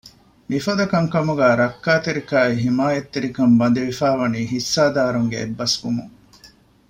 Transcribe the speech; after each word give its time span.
މިފަދަ 0.49 0.85
ކަންކަމުގެ 0.91 1.47
ރައްކާތެރިކާއި 1.61 2.53
ހިމާޔަތްތެރިކަން 2.63 3.53
ބަނދެވިފައި 3.59 4.17
ވަނީ 4.21 4.41
ހިއްސާދާރުންގެ 4.51 5.37
އެއްބަސްވުމުން 5.39 6.13